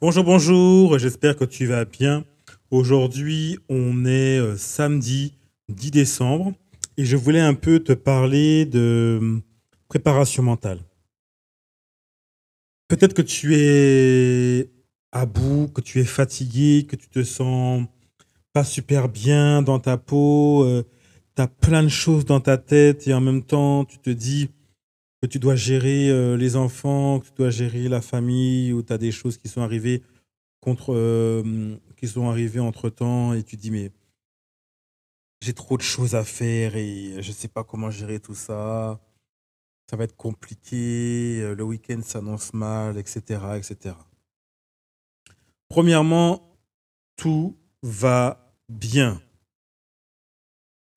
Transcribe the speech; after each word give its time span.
Bonjour, 0.00 0.22
bonjour, 0.22 0.96
j'espère 0.96 1.34
que 1.34 1.44
tu 1.44 1.66
vas 1.66 1.84
bien. 1.84 2.24
Aujourd'hui, 2.70 3.58
on 3.68 4.04
est 4.04 4.38
euh, 4.38 4.56
samedi 4.56 5.34
10 5.70 5.90
décembre 5.90 6.52
et 6.96 7.04
je 7.04 7.16
voulais 7.16 7.40
un 7.40 7.54
peu 7.54 7.80
te 7.80 7.94
parler 7.94 8.64
de 8.64 9.18
euh, 9.20 9.40
préparation 9.88 10.44
mentale. 10.44 10.78
Peut-être 12.86 13.12
que 13.12 13.22
tu 13.22 13.56
es 13.56 14.70
à 15.10 15.26
bout, 15.26 15.66
que 15.74 15.80
tu 15.80 15.98
es 15.98 16.04
fatigué, 16.04 16.86
que 16.88 16.94
tu 16.94 17.08
te 17.08 17.24
sens 17.24 17.84
pas 18.52 18.62
super 18.62 19.08
bien 19.08 19.62
dans 19.62 19.80
ta 19.80 19.96
peau, 19.96 20.62
euh, 20.62 20.84
tu 21.34 21.42
as 21.42 21.48
plein 21.48 21.82
de 21.82 21.88
choses 21.88 22.24
dans 22.24 22.40
ta 22.40 22.56
tête 22.56 23.08
et 23.08 23.14
en 23.14 23.20
même 23.20 23.42
temps 23.42 23.84
tu 23.84 23.98
te 23.98 24.10
dis 24.10 24.48
que 25.20 25.26
tu 25.26 25.38
dois 25.38 25.56
gérer 25.56 26.10
euh, 26.10 26.36
les 26.36 26.56
enfants, 26.56 27.20
que 27.20 27.26
tu 27.26 27.32
dois 27.36 27.50
gérer 27.50 27.88
la 27.88 28.00
famille, 28.00 28.72
ou 28.72 28.82
tu 28.82 28.92
as 28.92 28.98
des 28.98 29.12
choses 29.12 29.36
qui 29.36 29.48
sont 29.48 29.62
arrivées 29.62 30.02
contre, 30.60 30.94
euh, 30.94 31.76
qui 31.96 32.06
sont 32.06 32.28
arrivées 32.28 32.60
entre 32.60 32.90
temps 32.90 33.34
et 33.34 33.42
tu 33.42 33.56
dis 33.56 33.70
mais 33.70 33.90
j'ai 35.40 35.54
trop 35.54 35.76
de 35.76 35.82
choses 35.82 36.14
à 36.14 36.24
faire 36.24 36.76
et 36.76 37.22
je 37.22 37.28
ne 37.28 37.34
sais 37.34 37.48
pas 37.48 37.64
comment 37.64 37.90
gérer 37.90 38.20
tout 38.20 38.34
ça. 38.34 39.00
Ça 39.90 39.96
va 39.96 40.04
être 40.04 40.16
compliqué, 40.16 41.54
le 41.56 41.62
week-end 41.62 42.00
s'annonce 42.02 42.52
mal, 42.52 42.98
etc., 42.98 43.40
etc. 43.56 43.94
Premièrement, 45.68 46.56
tout 47.16 47.56
va 47.82 48.54
bien. 48.68 49.22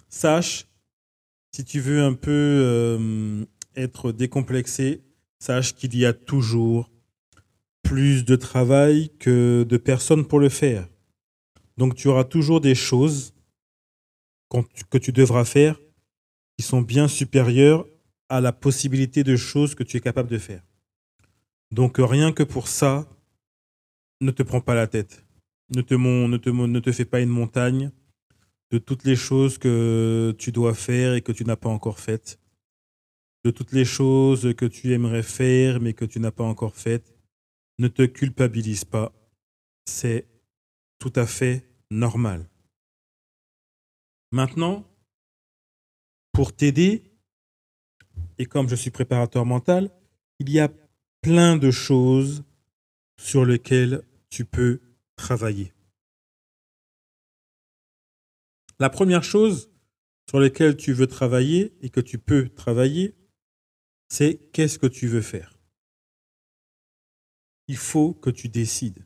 Sache, 0.09 0.67
si 1.53 1.63
tu 1.63 1.79
veux 1.79 2.01
un 2.03 2.13
peu 2.13 2.31
euh, 2.31 3.45
être 3.75 4.11
décomplexé, 4.11 5.01
sache 5.39 5.75
qu'il 5.75 5.97
y 5.97 6.05
a 6.05 6.13
toujours 6.13 6.89
plus 7.83 8.25
de 8.25 8.35
travail 8.35 9.11
que 9.19 9.65
de 9.67 9.77
personnes 9.77 10.25
pour 10.25 10.39
le 10.39 10.49
faire. 10.49 10.87
Donc 11.77 11.95
tu 11.95 12.07
auras 12.07 12.23
toujours 12.23 12.61
des 12.61 12.75
choses 12.75 13.33
que 14.89 14.97
tu 14.97 15.11
devras 15.11 15.45
faire 15.45 15.79
qui 16.57 16.65
sont 16.65 16.81
bien 16.81 17.07
supérieures 17.07 17.87
à 18.29 18.41
la 18.41 18.51
possibilité 18.51 19.23
de 19.23 19.35
choses 19.35 19.75
que 19.75 19.83
tu 19.83 19.97
es 19.97 19.99
capable 19.99 20.29
de 20.29 20.37
faire. 20.37 20.61
Donc 21.71 21.95
rien 21.97 22.33
que 22.33 22.43
pour 22.43 22.67
ça, 22.67 23.07
ne 24.19 24.31
te 24.31 24.43
prends 24.43 24.61
pas 24.61 24.75
la 24.75 24.87
tête. 24.87 25.25
Ne 25.73 25.81
te, 25.81 25.95
ne, 25.95 26.37
te, 26.37 26.49
ne 26.49 26.79
te 26.79 26.91
fais 26.91 27.05
pas 27.05 27.21
une 27.21 27.29
montagne 27.29 27.91
de 28.71 28.77
toutes 28.77 29.03
les 29.03 29.15
choses 29.15 29.57
que 29.57 30.35
tu 30.37 30.51
dois 30.51 30.73
faire 30.73 31.13
et 31.15 31.21
que 31.21 31.31
tu 31.31 31.45
n'as 31.45 31.55
pas 31.55 31.69
encore 31.69 31.99
faites. 31.99 32.39
De 33.43 33.51
toutes 33.51 33.71
les 33.71 33.85
choses 33.85 34.53
que 34.55 34.65
tu 34.65 34.93
aimerais 34.93 35.23
faire 35.23 35.79
mais 35.79 35.93
que 35.93 36.05
tu 36.05 36.19
n'as 36.19 36.31
pas 36.31 36.43
encore 36.43 36.75
faites. 36.75 37.13
Ne 37.79 37.87
te 37.87 38.03
culpabilise 38.03 38.85
pas. 38.85 39.13
C'est 39.85 40.27
tout 40.99 41.13
à 41.15 41.25
fait 41.25 41.67
normal. 41.89 42.47
Maintenant, 44.31 44.85
pour 46.31 46.55
t'aider, 46.55 47.03
et 48.37 48.45
comme 48.45 48.69
je 48.69 48.75
suis 48.75 48.91
préparateur 48.91 49.45
mental, 49.45 49.91
il 50.39 50.49
y 50.49 50.59
a 50.59 50.71
plein 51.21 51.57
de 51.57 51.71
choses 51.71 52.43
sur 53.19 53.45
lesquelles 53.45 54.03
tu 54.29 54.45
peux 54.45 54.79
travailler. 55.15 55.73
La 58.79 58.89
première 58.89 59.23
chose 59.23 59.69
sur 60.29 60.39
laquelle 60.39 60.75
tu 60.77 60.93
veux 60.93 61.07
travailler 61.07 61.75
et 61.81 61.89
que 61.89 61.99
tu 61.99 62.17
peux 62.17 62.49
travailler, 62.49 63.13
c'est 64.11 64.51
qu'est-ce 64.51 64.77
que 64.77 64.87
tu 64.87 65.07
veux 65.07 65.21
faire? 65.21 65.57
Il 67.69 67.77
faut 67.77 68.13
que 68.13 68.29
tu 68.29 68.49
décides. 68.49 69.05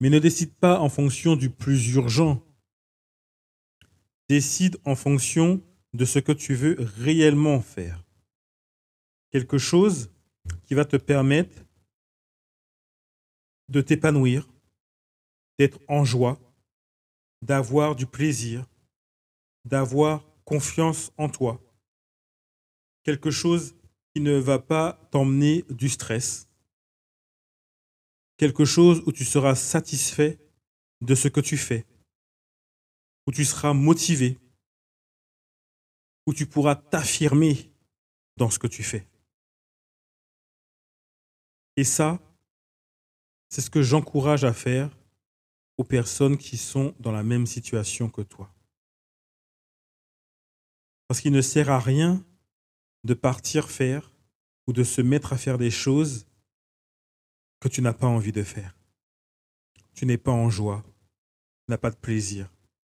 Mais 0.00 0.08
ne 0.08 0.18
décide 0.18 0.54
pas 0.54 0.80
en 0.80 0.88
fonction 0.88 1.36
du 1.36 1.50
plus 1.50 1.92
urgent. 1.96 2.42
Décide 4.30 4.78
en 4.86 4.94
fonction 4.94 5.62
de 5.92 6.06
ce 6.06 6.18
que 6.18 6.32
tu 6.32 6.54
veux 6.54 6.76
réellement 6.96 7.60
faire. 7.60 8.02
Quelque 9.32 9.58
chose 9.58 10.10
qui 10.64 10.72
va 10.72 10.86
te 10.86 10.96
permettre 10.96 11.62
de 13.68 13.82
t'épanouir, 13.82 14.48
d'être 15.58 15.78
en 15.88 16.06
joie, 16.06 16.40
d'avoir 17.42 17.96
du 17.96 18.06
plaisir, 18.06 18.66
d'avoir 19.66 20.24
confiance 20.46 21.12
en 21.18 21.28
toi. 21.28 21.60
Quelque 23.04 23.30
chose 23.30 23.76
qui 24.12 24.20
ne 24.20 24.32
va 24.32 24.58
pas 24.58 24.94
t'emmener 25.10 25.64
du 25.68 25.88
stress. 25.88 26.48
Quelque 28.36 28.64
chose 28.64 29.02
où 29.06 29.12
tu 29.12 29.24
seras 29.24 29.54
satisfait 29.54 30.38
de 31.00 31.14
ce 31.14 31.28
que 31.28 31.40
tu 31.40 31.56
fais. 31.56 31.86
Où 33.26 33.32
tu 33.32 33.44
seras 33.44 33.74
motivé. 33.74 34.38
Où 36.26 36.34
tu 36.34 36.46
pourras 36.46 36.76
t'affirmer 36.76 37.70
dans 38.36 38.50
ce 38.50 38.58
que 38.58 38.66
tu 38.66 38.82
fais. 38.82 39.06
Et 41.76 41.84
ça, 41.84 42.20
c'est 43.50 43.60
ce 43.60 43.70
que 43.70 43.82
j'encourage 43.82 44.44
à 44.44 44.52
faire 44.52 44.96
aux 45.76 45.84
personnes 45.84 46.38
qui 46.38 46.56
sont 46.56 46.94
dans 47.00 47.12
la 47.12 47.22
même 47.22 47.46
situation 47.46 48.08
que 48.08 48.22
toi. 48.22 48.52
Parce 51.06 51.20
qu'il 51.20 51.32
ne 51.32 51.42
sert 51.42 51.70
à 51.70 51.78
rien 51.78 52.24
de 53.04 53.14
partir 53.14 53.70
faire 53.70 54.12
ou 54.66 54.72
de 54.72 54.82
se 54.82 55.00
mettre 55.00 55.32
à 55.32 55.38
faire 55.38 55.58
des 55.58 55.70
choses 55.70 56.26
que 57.60 57.68
tu 57.68 57.82
n'as 57.82 57.92
pas 57.92 58.06
envie 58.06 58.32
de 58.32 58.42
faire. 58.42 58.76
Tu 59.94 60.06
n'es 60.06 60.18
pas 60.18 60.32
en 60.32 60.50
joie, 60.50 60.82
tu 60.86 61.70
n'as 61.70 61.78
pas 61.78 61.90
de 61.90 61.96
plaisir. 61.96 62.50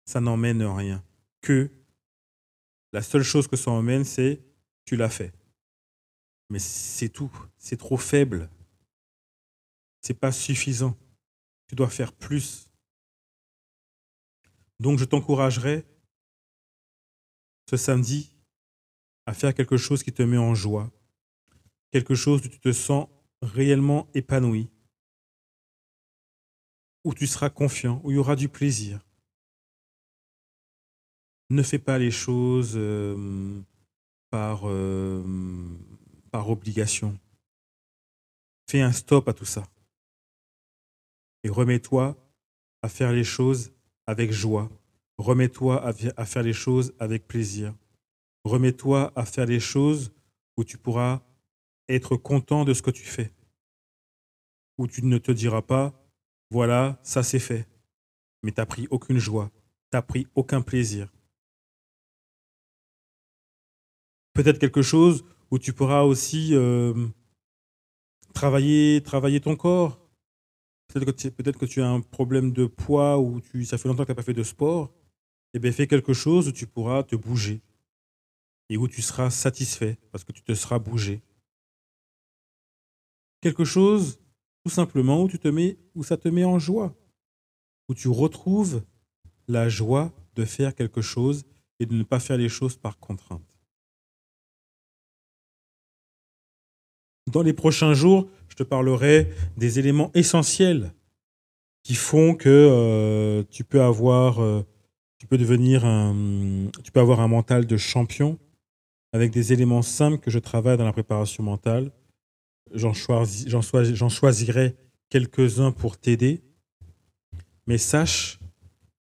Ça 0.04 0.20
n'emmène 0.20 0.62
rien. 0.62 1.02
Que 1.40 1.70
la 2.92 3.02
seule 3.02 3.22
chose 3.22 3.48
que 3.48 3.56
ça 3.56 3.70
emmène, 3.70 4.04
c'est 4.04 4.44
tu 4.84 4.96
l'as 4.96 5.10
fait. 5.10 5.32
Mais 6.50 6.58
c'est 6.58 7.08
tout. 7.08 7.32
C'est 7.58 7.78
trop 7.78 7.96
faible 7.96 8.48
n'est 10.08 10.14
pas 10.14 10.32
suffisant. 10.32 10.96
Tu 11.68 11.74
dois 11.74 11.88
faire 11.88 12.12
plus. 12.12 12.70
Donc 14.80 14.98
je 14.98 15.04
t'encouragerai 15.04 15.86
ce 17.70 17.76
samedi 17.76 18.33
à 19.26 19.34
faire 19.34 19.54
quelque 19.54 19.76
chose 19.76 20.02
qui 20.02 20.12
te 20.12 20.22
met 20.22 20.38
en 20.38 20.54
joie, 20.54 20.90
quelque 21.90 22.14
chose 22.14 22.44
où 22.44 22.48
tu 22.48 22.58
te 22.58 22.72
sens 22.72 23.08
réellement 23.42 24.08
épanoui, 24.14 24.68
où 27.04 27.14
tu 27.14 27.26
seras 27.26 27.50
confiant, 27.50 28.00
où 28.04 28.10
il 28.10 28.14
y 28.14 28.18
aura 28.18 28.36
du 28.36 28.48
plaisir. 28.48 29.04
Ne 31.50 31.62
fais 31.62 31.78
pas 31.78 31.98
les 31.98 32.10
choses 32.10 32.72
euh, 32.76 33.60
par, 34.30 34.62
euh, 34.64 35.22
par 36.30 36.48
obligation. 36.48 37.18
Fais 38.68 38.80
un 38.80 38.92
stop 38.92 39.28
à 39.28 39.34
tout 39.34 39.44
ça 39.44 39.64
et 41.44 41.50
remets-toi 41.50 42.16
à 42.82 42.88
faire 42.88 43.12
les 43.12 43.22
choses 43.22 43.72
avec 44.06 44.32
joie. 44.32 44.68
Remets-toi 45.18 45.86
à 46.16 46.24
faire 46.24 46.42
les 46.42 46.52
choses 46.52 46.92
avec 46.98 47.28
plaisir. 47.28 47.72
Remets-toi 48.44 49.12
à 49.16 49.24
faire 49.24 49.46
les 49.46 49.60
choses 49.60 50.12
où 50.56 50.64
tu 50.64 50.78
pourras 50.78 51.22
être 51.88 52.16
content 52.16 52.64
de 52.64 52.74
ce 52.74 52.82
que 52.82 52.90
tu 52.90 53.04
fais. 53.04 53.32
Où 54.78 54.86
tu 54.86 55.04
ne 55.04 55.18
te 55.18 55.32
diras 55.32 55.62
pas, 55.62 55.92
voilà, 56.50 56.98
ça 57.02 57.22
c'est 57.22 57.38
fait. 57.38 57.66
Mais 58.42 58.52
tu 58.52 58.60
n'as 58.60 58.66
pris 58.66 58.86
aucune 58.90 59.18
joie, 59.18 59.50
tu 59.90 59.96
n'as 59.96 60.02
pris 60.02 60.26
aucun 60.34 60.62
plaisir. 60.62 61.12
Peut-être 64.34 64.58
quelque 64.58 64.82
chose 64.82 65.24
où 65.50 65.58
tu 65.58 65.72
pourras 65.72 66.02
aussi 66.02 66.50
euh, 66.54 67.06
travailler, 68.34 69.00
travailler 69.02 69.40
ton 69.40 69.56
corps, 69.56 70.04
Peut-être 70.94 71.58
que, 71.58 71.66
tu 71.66 71.82
as 71.82 71.88
un 71.88 72.00
problème 72.00 72.52
de 72.52 72.66
poids 72.66 73.18
ou 73.18 73.40
tu, 73.40 73.64
ça 73.64 73.78
fait 73.78 73.88
longtemps 73.88 74.04
que 74.04 74.08
tu 74.08 74.12
n'as 74.12 74.16
pas 74.16 74.22
fait 74.22 74.32
de 74.32 74.44
sport. 74.44 74.92
Eh 75.52 75.58
bien, 75.58 75.72
fais 75.72 75.88
quelque 75.88 76.12
chose 76.12 76.48
où 76.48 76.52
tu 76.52 76.66
pourras 76.66 77.02
te 77.02 77.16
bouger 77.16 77.60
et 78.68 78.76
où 78.76 78.88
tu 78.88 79.02
seras 79.02 79.30
satisfait 79.30 79.98
parce 80.10 80.24
que 80.24 80.32
tu 80.32 80.42
te 80.42 80.54
seras 80.54 80.78
bougé. 80.78 81.22
Quelque 83.40 83.64
chose, 83.64 84.20
tout 84.64 84.70
simplement, 84.70 85.22
où, 85.22 85.28
tu 85.28 85.38
te 85.38 85.48
mets, 85.48 85.78
où 85.94 86.02
ça 86.02 86.16
te 86.16 86.28
met 86.28 86.44
en 86.44 86.58
joie, 86.58 86.96
où 87.88 87.94
tu 87.94 88.08
retrouves 88.08 88.82
la 89.48 89.68
joie 89.68 90.12
de 90.34 90.44
faire 90.44 90.74
quelque 90.74 91.02
chose 91.02 91.44
et 91.78 91.86
de 91.86 91.94
ne 91.94 92.02
pas 92.02 92.20
faire 92.20 92.38
les 92.38 92.48
choses 92.48 92.76
par 92.76 92.98
contrainte. 92.98 93.42
Dans 97.30 97.42
les 97.42 97.52
prochains 97.52 97.94
jours, 97.94 98.28
je 98.48 98.54
te 98.54 98.62
parlerai 98.62 99.30
des 99.56 99.78
éléments 99.78 100.10
essentiels 100.14 100.94
qui 101.82 101.94
font 101.94 102.34
que 102.34 102.48
euh, 102.48 103.42
tu 103.50 103.64
peux 103.64 103.82
avoir, 103.82 104.40
euh, 104.40 104.62
tu 105.18 105.26
peux 105.26 105.38
devenir 105.38 105.84
un, 105.84 106.70
tu 106.82 106.92
peux 106.92 107.00
avoir 107.00 107.20
un 107.20 107.28
mental 107.28 107.66
de 107.66 107.76
champion 107.76 108.38
avec 109.14 109.30
des 109.30 109.52
éléments 109.52 109.82
simples 109.82 110.18
que 110.18 110.32
je 110.32 110.40
travaille 110.40 110.76
dans 110.76 110.84
la 110.84 110.92
préparation 110.92 111.44
mentale. 111.44 111.92
J'en 112.72 112.92
choisirai 112.92 114.76
quelques-uns 115.08 115.70
pour 115.70 115.96
t'aider, 115.96 116.42
mais 117.68 117.78
sache 117.78 118.40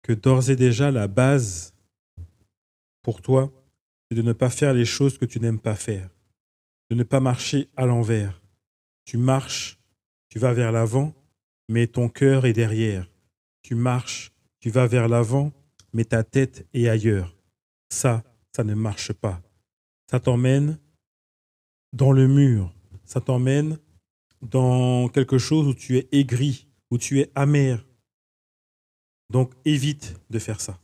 que 0.04 0.13
d'ores 0.13 0.51
et 0.51 0.56
déjà, 0.56 0.92
la 0.92 1.07
base 1.07 1.74
pour 3.01 3.24
toi, 3.24 3.51
c'est 4.07 4.15
de 4.15 4.21
ne 4.21 4.33
pas 4.33 4.51
faire 4.51 4.75
les 4.75 4.86
choses 4.86 5.18
que 5.18 5.25
tu 5.25 5.39
n'aimes 5.39 5.60
pas 5.60 5.74
faire, 5.74 6.12
de 6.92 6.95
ne 6.95 7.01
pas 7.01 7.19
marcher 7.19 7.69
à 7.75 7.88
l'envers. 7.88 8.39
Tu 9.06 9.18
marches, 9.18 9.80
tu 10.30 10.38
vas 10.38 10.54
vers 10.54 10.71
l'avant, 10.71 11.16
mais 11.69 11.88
ton 11.88 12.07
cœur 12.07 12.45
est 12.45 12.54
derrière. 12.54 13.09
Tu 13.63 13.74
marches, 13.74 14.31
tu 14.59 14.69
vas 14.69 14.86
vers 14.86 15.07
l'avant, 15.07 15.51
mais 15.92 16.06
ta 16.06 16.24
tête 16.24 16.68
est 16.75 16.88
ailleurs. 16.88 17.36
Ça, 17.89 18.24
ça 18.56 18.63
ne 18.63 18.75
marche 18.75 19.12
pas. 19.12 19.42
Ça 20.13 20.19
t'emmène 20.19 20.77
dans 21.92 22.12
le 22.12 22.27
mur. 22.27 22.71
Ça 23.04 23.19
t'emmène 23.19 23.80
dans 24.44 25.10
quelque 25.10 25.39
chose 25.39 25.68
où 25.68 25.74
tu 25.74 25.98
es 25.98 26.07
aigri, 26.12 26.68
où 26.92 27.00
tu 27.00 27.19
es 27.19 27.31
amer. 27.33 27.83
Donc 29.31 29.56
évite 29.65 30.13
de 30.30 30.38
faire 30.38 30.62
ça. 30.62 30.80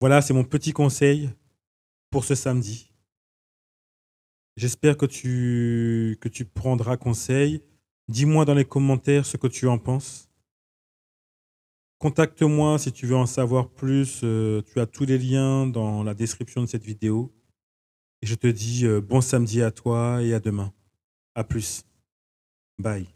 Voilà, 0.00 0.22
c'est 0.22 0.32
mon 0.32 0.44
petit 0.44 0.72
conseil 0.72 1.28
pour 2.08 2.24
ce 2.24 2.34
samedi. 2.34 2.90
J'espère 4.56 4.96
que 4.96 5.04
tu, 5.04 6.16
que 6.22 6.30
tu 6.30 6.46
prendras 6.46 6.96
conseil. 6.96 7.60
Dis-moi 8.08 8.46
dans 8.46 8.54
les 8.54 8.64
commentaires 8.64 9.26
ce 9.26 9.36
que 9.36 9.46
tu 9.46 9.68
en 9.68 9.76
penses. 9.76 10.30
Contacte-moi 12.04 12.78
si 12.78 12.92
tu 12.92 13.06
veux 13.06 13.16
en 13.16 13.24
savoir 13.24 13.70
plus. 13.70 14.20
Euh, 14.24 14.60
tu 14.70 14.78
as 14.78 14.84
tous 14.84 15.06
les 15.06 15.16
liens 15.16 15.66
dans 15.66 16.02
la 16.02 16.12
description 16.12 16.60
de 16.60 16.66
cette 16.66 16.84
vidéo. 16.84 17.32
Et 18.20 18.26
je 18.26 18.34
te 18.34 18.46
dis 18.46 18.84
euh, 18.84 19.00
bon 19.00 19.22
samedi 19.22 19.62
à 19.62 19.70
toi 19.70 20.20
et 20.20 20.34
à 20.34 20.38
demain. 20.38 20.70
À 21.34 21.44
plus. 21.44 21.82
Bye. 22.78 23.13